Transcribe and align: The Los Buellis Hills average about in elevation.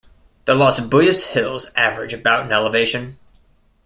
The 0.45 0.55
Los 0.55 0.79
Buellis 0.79 1.27
Hills 1.33 1.71
average 1.75 2.11
about 2.11 2.47
in 2.47 2.51
elevation. 2.51 3.19